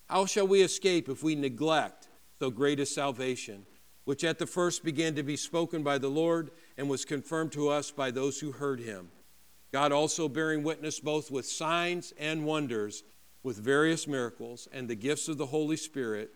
[0.05, 3.65] how shall we escape if we neglect so great a salvation,
[4.03, 7.67] which at the first began to be spoken by the Lord and was confirmed to
[7.69, 9.09] us by those who heard him?
[9.71, 13.03] God also bearing witness both with signs and wonders,
[13.41, 16.29] with various miracles, and the gifts of the Holy Spirit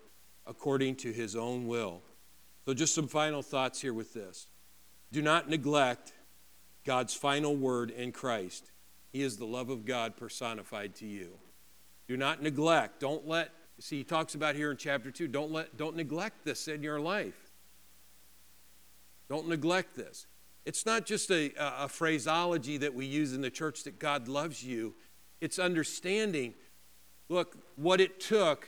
[0.48, 2.02] according to his own will
[2.70, 4.46] so, just some final thoughts here with this.
[5.12, 6.14] Do not neglect
[6.86, 8.70] God's final word in Christ.
[9.12, 11.40] He is the love of God personified to you.
[12.08, 13.00] Do not neglect.
[13.00, 16.68] Don't let, see, he talks about here in chapter 2, don't, let, don't neglect this
[16.68, 17.50] in your life.
[19.30, 20.28] Don't neglect this.
[20.64, 24.64] It's not just a, a, phraseology that we use in the church that God loves
[24.64, 24.94] you,
[25.42, 26.54] it's understanding,
[27.30, 28.68] look, what it took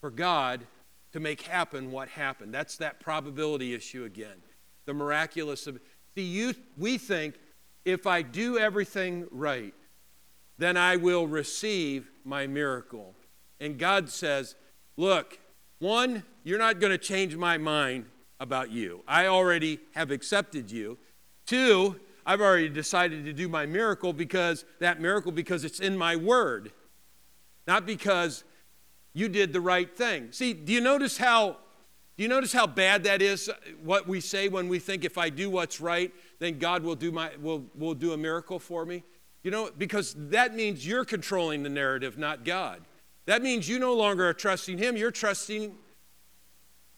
[0.00, 0.66] for God
[1.12, 2.54] to make happen what happened.
[2.54, 4.42] That's that probability issue again.
[4.86, 5.80] The miraculous of
[6.16, 7.36] see you we think
[7.84, 9.74] if I do everything right,
[10.58, 13.14] then I will receive my miracle.
[13.58, 14.54] And God says,
[14.96, 15.38] look,
[15.78, 18.06] one, you're not going to change my mind
[18.38, 19.02] about you.
[19.08, 20.98] I already have accepted you.
[21.46, 26.16] Two, I've already decided to do my miracle because that miracle because it's in my
[26.16, 26.72] word,
[27.66, 28.44] not because
[29.12, 30.28] you did the right thing.
[30.32, 31.56] See, do you notice how
[32.16, 35.16] do you notice how bad that is uh, what we say when we think if
[35.16, 38.84] I do what's right, then God will do my will will do a miracle for
[38.84, 39.04] me?
[39.42, 42.82] You know, because that means you're controlling the narrative, not God.
[43.26, 45.74] That means you no longer are trusting him, you're trusting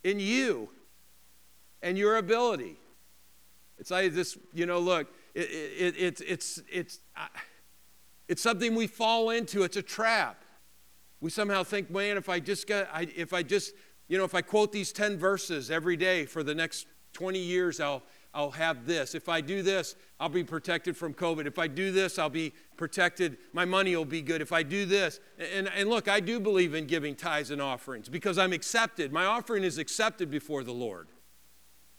[0.02, 0.70] in you
[1.82, 2.76] and your ability.
[3.78, 7.00] It's like this, you know, look, it, it, it, it's, it's,
[8.28, 10.41] it's something we fall into, it's a trap.
[11.22, 13.74] We somehow think, man, if I just got, I, if I just,
[14.08, 17.78] you know, if I quote these 10 verses every day for the next 20 years,
[17.78, 18.02] I'll,
[18.34, 19.14] I'll have this.
[19.14, 21.46] If I do this, I'll be protected from COVID.
[21.46, 23.38] If I do this, I'll be protected.
[23.52, 24.40] My money will be good.
[24.40, 28.08] If I do this, and, and look, I do believe in giving tithes and offerings
[28.08, 29.12] because I'm accepted.
[29.12, 31.06] My offering is accepted before the Lord.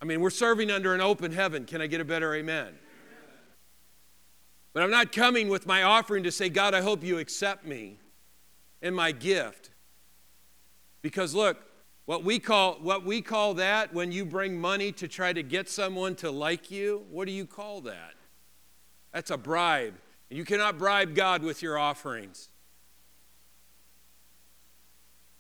[0.02, 1.64] I mean, we're serving under an open heaven.
[1.64, 2.74] Can I get a better amen?
[4.74, 8.00] But I'm not coming with my offering to say, God, I hope you accept me
[8.84, 9.72] and my gift.
[11.02, 11.58] Because look,
[12.06, 15.70] what we call what we call that when you bring money to try to get
[15.70, 18.14] someone to like you, what do you call that?
[19.14, 19.96] That's a bribe.
[20.30, 22.50] You cannot bribe God with your offerings.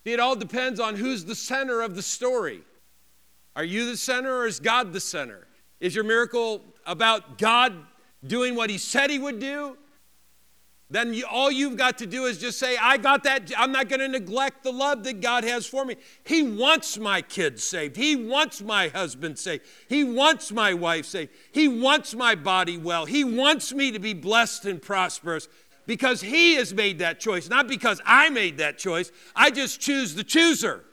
[0.04, 2.62] See, it all depends on who's the center of the story.
[3.56, 5.48] Are you the center or is God the center?
[5.80, 7.74] Is your miracle about God
[8.26, 9.78] doing what he said he would do?
[10.94, 13.52] Then you, all you've got to do is just say, I got that.
[13.58, 15.96] I'm not going to neglect the love that God has for me.
[16.24, 17.96] He wants my kids saved.
[17.96, 19.66] He wants my husband saved.
[19.90, 21.32] He wants my wife saved.
[21.52, 23.08] He wants my body well.
[23.08, 25.48] He wants me to be blessed and prosperous
[25.88, 29.12] because He has made that choice, not because I made that choice.
[29.36, 30.84] I just choose the chooser.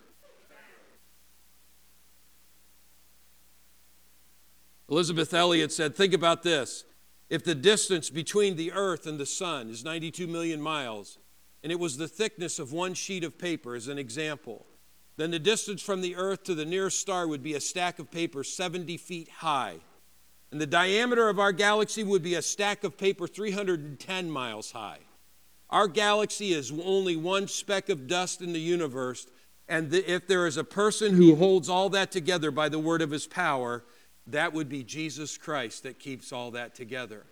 [4.88, 6.86] Elisabeth Elliot said, Think about this.
[7.30, 11.16] If the distance between the earth and the sun is 92 million miles,
[11.62, 14.66] and it was the thickness of one sheet of paper, as an example,
[15.16, 18.10] then the distance from the earth to the nearest star would be a stack of
[18.10, 19.76] paper 70 feet high.
[20.50, 24.98] And the diameter of our galaxy would be a stack of paper 310 miles high.
[25.68, 29.28] Our galaxy is only one speck of dust in the universe,
[29.68, 33.12] and if there is a person who holds all that together by the word of
[33.12, 33.84] his power,
[34.26, 37.26] that would be Jesus Christ that keeps all that together.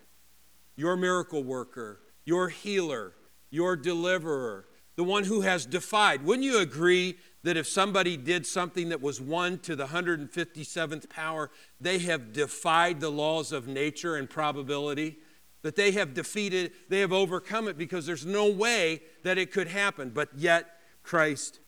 [0.76, 3.14] Your miracle worker, your healer,
[3.50, 6.24] your deliverer, the one who has defied.
[6.24, 11.50] Wouldn't you agree that if somebody did something that was one to the 157th power,
[11.80, 15.18] they have defied the laws of nature and probability?
[15.62, 19.68] That they have defeated, they have overcome it because there's no way that it could
[19.68, 20.10] happen.
[20.10, 20.66] But yet,
[21.02, 21.60] Christ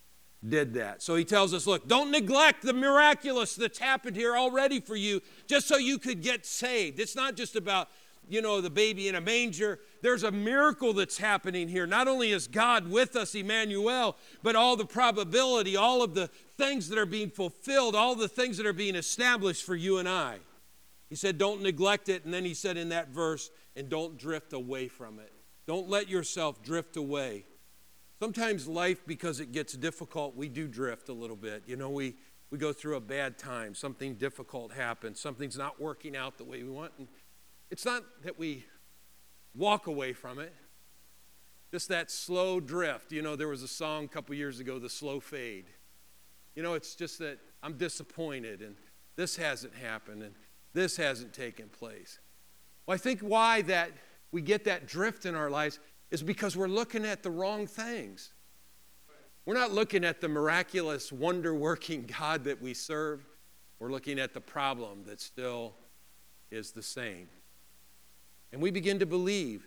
[0.46, 1.03] did that.
[1.03, 5.20] So he tells us look, don't neglect the miraculous that's happened here already for you
[5.46, 6.98] just so you could get saved.
[6.98, 7.88] It's not just about,
[8.29, 9.81] you know, the baby in a manger.
[10.03, 11.87] There's a miracle that's happening here.
[11.87, 16.88] Not only is God with us, Emmanuel, but all the probability, all of the things
[16.88, 20.38] that are being fulfilled, all the things that are being established for you and I.
[21.11, 22.24] He said, don't neglect it.
[22.24, 25.33] And then he said in that verse, and don't drift away from it.
[25.66, 27.44] Don't let yourself drift away.
[28.20, 31.62] Sometimes life, because it gets difficult, we do drift a little bit.
[31.66, 32.16] You know, we,
[32.50, 36.62] we go through a bad time, something difficult happens, something's not working out the way
[36.62, 36.92] we want.
[36.98, 37.09] And
[37.70, 38.66] it's not that we
[39.54, 40.52] walk away from it,
[41.70, 43.11] just that slow drift.
[43.11, 45.70] You know, there was a song a couple years ago, The Slow Fade.
[46.54, 48.76] You know, it's just that I'm disappointed and
[49.16, 50.35] this hasn't happened and
[50.74, 52.18] this hasn't taken place.
[52.85, 53.92] Well, I think why that
[54.30, 55.78] we get that drift in our lives
[56.11, 58.33] is because we're looking at the wrong things.
[59.46, 63.27] We're not looking at the miraculous, wonder working God that we serve.
[63.79, 65.75] We're looking at the problem that still
[66.51, 67.29] is the same.
[68.53, 69.66] And we begin to believe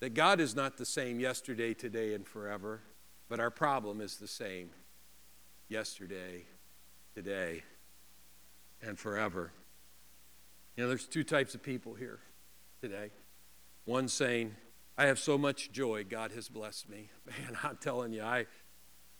[0.00, 2.82] that God is not the same yesterday, today, and forever,
[3.28, 4.70] but our problem is the same
[5.68, 6.44] yesterday,
[7.14, 7.62] today,
[8.82, 9.52] and forever.
[10.76, 12.18] You know, there's two types of people here
[12.80, 13.10] today.
[13.84, 14.54] One saying,
[15.00, 16.04] I have so much joy.
[16.04, 17.08] God has blessed me.
[17.26, 18.44] Man, I'm telling you, I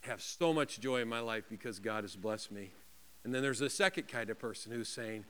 [0.02, 2.72] have so much joy in my life because God has blessed me.
[3.24, 5.24] And then there's a second kind of person who's saying,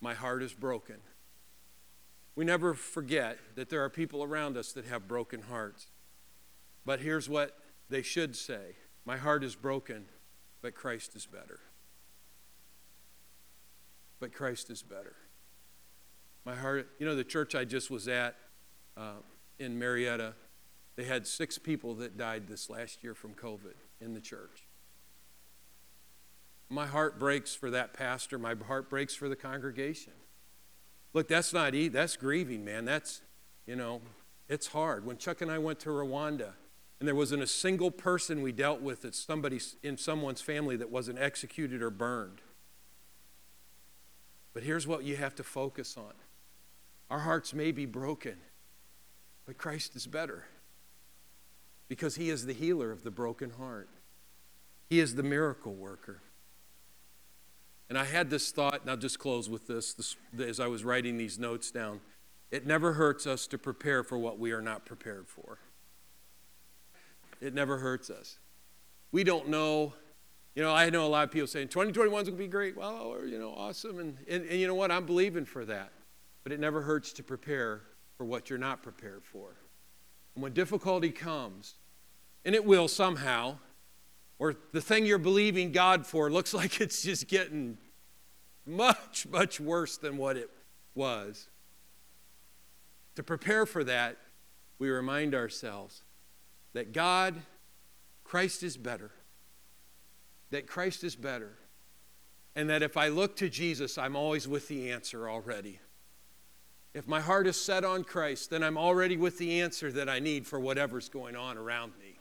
[0.00, 0.96] My heart is broken.
[2.34, 5.88] We never forget that there are people around us that have broken hearts.
[6.86, 7.58] But here's what
[7.90, 10.06] they should say My heart is broken,
[10.62, 11.60] but Christ is better.
[14.18, 15.16] But Christ is better.
[16.46, 18.34] My heart, you know, the church I just was at,
[18.96, 19.16] uh,
[19.58, 20.34] in Marietta,
[20.96, 24.66] they had six people that died this last year from COVID in the church.
[26.68, 28.38] My heart breaks for that pastor.
[28.38, 30.12] My heart breaks for the congregation.
[31.14, 31.88] Look, that's not easy.
[31.88, 32.84] That's grieving, man.
[32.84, 33.22] That's,
[33.66, 34.02] you know,
[34.48, 35.06] it's hard.
[35.06, 36.52] When Chuck and I went to Rwanda,
[36.98, 40.90] and there wasn't a single person we dealt with that somebody in someone's family that
[40.90, 42.40] wasn't executed or burned.
[44.52, 46.12] But here's what you have to focus on
[47.10, 48.36] our hearts may be broken,
[49.48, 50.44] but Christ is better
[51.88, 53.88] because he is the healer of the broken heart,
[54.90, 56.20] he is the miracle worker.
[57.88, 60.84] And I had this thought, and I'll just close with this, this as I was
[60.84, 62.00] writing these notes down.
[62.50, 65.58] It never hurts us to prepare for what we are not prepared for.
[67.40, 68.36] It never hurts us.
[69.12, 69.94] We don't know.
[70.54, 72.76] You know, I know a lot of people saying 2021 is going to be great.
[72.76, 73.98] Well, you know, awesome.
[73.98, 74.90] And, and, and you know what?
[74.90, 75.90] I'm believing for that.
[76.42, 77.80] But it never hurts to prepare
[78.18, 79.54] for what you're not prepared for.
[80.34, 81.76] And when difficulty comes,
[82.44, 83.58] and it will somehow,
[84.38, 87.78] or the thing you're believing God for looks like it's just getting
[88.66, 90.50] much, much worse than what it
[90.94, 91.48] was.
[93.14, 94.18] To prepare for that,
[94.78, 96.02] we remind ourselves
[96.72, 97.34] that God,
[98.24, 99.12] Christ is better,
[100.50, 101.56] that Christ is better,
[102.54, 105.80] and that if I look to Jesus, I'm always with the answer already.
[106.94, 110.18] If my heart is set on Christ, then I'm already with the answer that I
[110.18, 112.18] need for whatever's going on around me.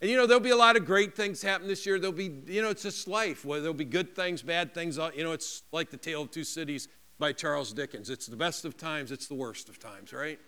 [0.00, 1.98] And you know, there'll be a lot of great things happen this year.
[1.98, 3.44] There'll be, you know, it's just life.
[3.44, 4.98] Well, there'll be good things, bad things.
[4.98, 6.88] Uh, you know, it's like the Tale of Two Cities
[7.18, 8.10] by Charles Dickens.
[8.10, 10.38] It's the best of times, it's the worst of times, right?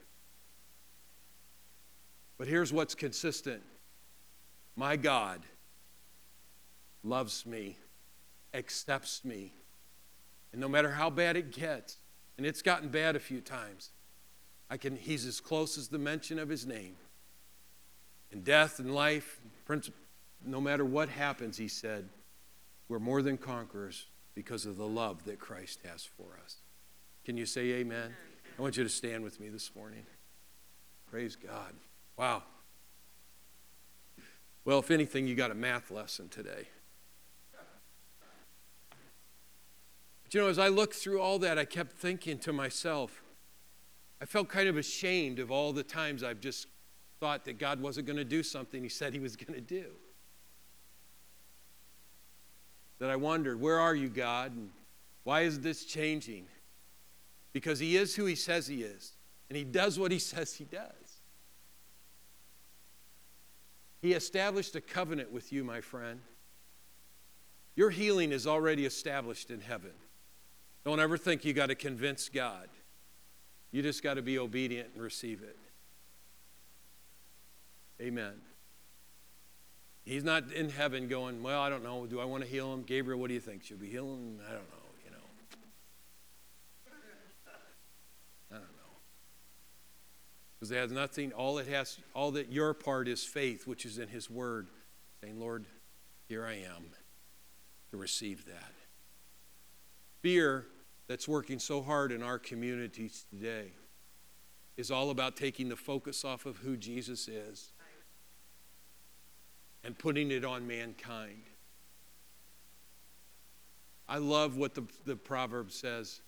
[2.38, 3.62] But here's what's consistent
[4.76, 5.42] my God
[7.02, 7.78] loves me,
[8.52, 9.54] accepts me.
[10.52, 11.98] And no matter how bad it gets,
[12.36, 13.90] and it's gotten bad a few times,
[14.68, 16.96] I can, he's as close as the mention of his name.
[18.30, 19.40] In death and life,
[20.44, 22.08] no matter what happens, he said,
[22.88, 26.56] we're more than conquerors because of the love that Christ has for us.
[27.24, 28.14] Can you say amen?
[28.58, 30.04] I want you to stand with me this morning.
[31.10, 31.74] Praise God.
[32.16, 32.42] Wow.
[34.64, 36.68] Well, if anything, you got a math lesson today.
[40.26, 43.22] But you know, as I looked through all that, I kept thinking to myself,
[44.20, 46.66] I felt kind of ashamed of all the times I've just
[47.20, 49.92] thought that God wasn't going to do something he said he was going to do.
[52.98, 54.56] That I wondered, where are you, God?
[54.56, 54.70] And
[55.22, 56.46] why is this changing?
[57.52, 59.12] Because he is who he says he is,
[59.48, 61.20] and he does what he says he does.
[64.02, 66.20] He established a covenant with you, my friend.
[67.76, 69.92] Your healing is already established in heaven.
[70.86, 72.68] Don't ever think you got to convince God.
[73.72, 75.58] You just got to be obedient and receive it.
[78.00, 78.34] Amen.
[80.04, 82.06] He's not in heaven going, Well, I don't know.
[82.06, 82.84] Do I want to heal him?
[82.84, 83.64] Gabriel, what do you think?
[83.64, 84.38] Should we heal him?
[84.48, 84.86] I don't know.
[85.04, 85.16] You know.
[88.52, 88.96] I don't know.
[90.54, 93.98] Because it has nothing, all it has, all that your part is faith, which is
[93.98, 94.68] in His Word,
[95.20, 95.66] saying, Lord,
[96.28, 96.90] here I am
[97.90, 98.72] to receive that.
[100.22, 100.66] Fear
[101.08, 103.72] that's working so hard in our communities today
[104.76, 107.72] is all about taking the focus off of who Jesus is
[109.84, 111.44] and putting it on mankind.
[114.08, 116.20] I love what the, the proverb says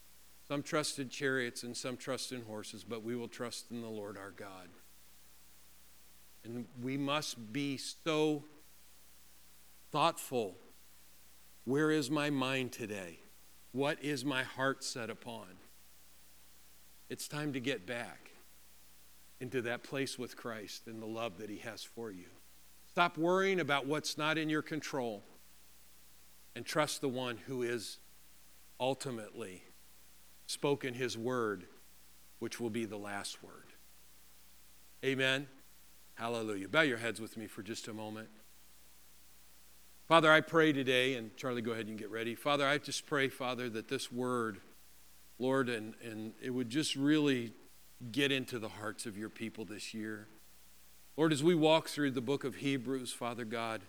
[0.46, 3.88] some trust in chariots and some trust in horses, but we will trust in the
[3.88, 4.68] Lord our God.
[6.42, 8.44] And we must be so
[9.92, 10.56] thoughtful.
[11.64, 13.18] Where is my mind today?
[13.72, 15.46] What is my heart set upon?
[17.08, 18.32] It's time to get back
[19.40, 22.26] into that place with Christ and the love that He has for you.
[22.86, 25.22] Stop worrying about what's not in your control
[26.56, 27.98] and trust the one who is
[28.80, 29.62] ultimately
[30.46, 31.66] spoken his word,
[32.38, 33.66] which will be the last word.
[35.04, 35.46] Amen.
[36.14, 36.68] Hallelujah.
[36.68, 38.28] Bow your heads with me for just a moment.
[40.08, 42.34] Father, I pray today, and Charlie, go ahead and get ready.
[42.34, 44.58] Father, I just pray, Father, that this word,
[45.38, 47.52] Lord, and, and it would just really
[48.10, 50.26] get into the hearts of your people this year.
[51.18, 53.82] Lord, as we walk through the book of Hebrews, Father God,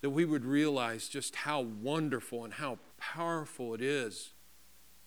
[0.00, 4.32] that we would realize just how wonderful and how powerful it is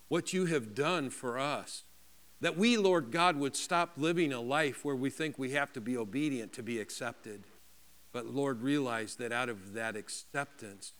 [0.07, 1.83] what you have done for us.
[2.39, 5.81] That we, Lord God, would stop living a life where we think we have to
[5.81, 7.43] be obedient to be accepted.
[8.15, 10.93] But Lord, realize that out of that acceptance,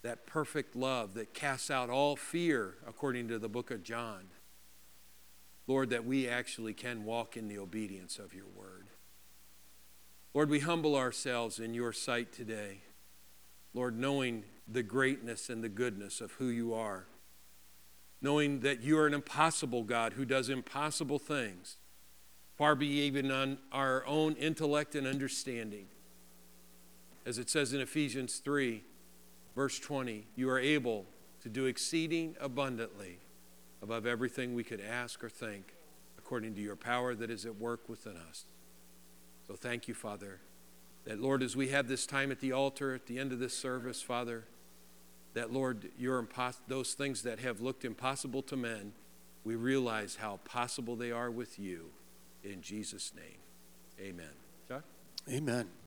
[0.00, 4.28] that perfect love that casts out all fear, according to the book of John,
[5.66, 8.86] Lord, that we actually can walk in the obedience of your word.
[10.32, 12.84] Lord, we humble ourselves in your sight today.
[13.74, 17.04] Lord, knowing the greatness and the goodness of who you are.
[18.22, 21.76] knowing that you are an impossible God who does impossible things,
[22.56, 25.86] far be even on our own intellect and understanding.
[27.24, 28.82] As it says in Ephesians 3,
[29.54, 31.06] verse 20, you are able
[31.42, 33.18] to do exceeding abundantly
[33.82, 35.74] above everything we could ask or think,
[36.18, 38.44] according to your power that is at work within us.
[39.46, 40.40] So thank you, Father,
[41.04, 43.56] that, Lord, as we have this time at the altar at the end of this
[43.56, 44.44] service, Father,
[45.34, 48.92] that, Lord, your impos- those things that have looked impossible to men,
[49.44, 51.90] we realize how possible they are with you.
[52.44, 53.38] In Jesus' name,
[54.00, 54.34] amen.
[54.68, 54.84] Chuck?
[55.30, 55.81] Amen.